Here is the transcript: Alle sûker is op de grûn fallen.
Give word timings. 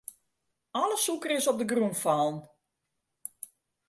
Alle 0.81 0.97
sûker 1.03 1.31
is 1.39 1.47
op 1.51 1.57
de 1.59 1.65
grûn 1.71 1.93
fallen. 2.03 2.37